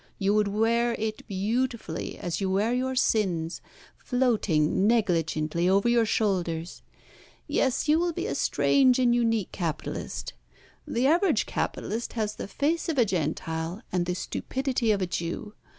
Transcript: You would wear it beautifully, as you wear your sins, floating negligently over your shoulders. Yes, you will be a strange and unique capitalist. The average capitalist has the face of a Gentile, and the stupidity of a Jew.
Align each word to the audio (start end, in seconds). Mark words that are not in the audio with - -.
You 0.17 0.33
would 0.33 0.47
wear 0.47 0.93
it 0.97 1.27
beautifully, 1.27 2.17
as 2.17 2.41
you 2.41 2.49
wear 2.49 2.73
your 2.73 2.95
sins, 2.95 3.61
floating 3.95 4.87
negligently 4.87 5.69
over 5.69 5.87
your 5.87 6.07
shoulders. 6.07 6.81
Yes, 7.45 7.87
you 7.87 7.99
will 7.99 8.11
be 8.11 8.25
a 8.25 8.33
strange 8.33 8.97
and 8.97 9.13
unique 9.13 9.51
capitalist. 9.51 10.33
The 10.87 11.05
average 11.05 11.45
capitalist 11.45 12.13
has 12.13 12.33
the 12.37 12.47
face 12.47 12.89
of 12.89 12.97
a 12.97 13.05
Gentile, 13.05 13.83
and 13.91 14.07
the 14.07 14.15
stupidity 14.15 14.89
of 14.91 15.03
a 15.03 15.05
Jew. 15.05 15.53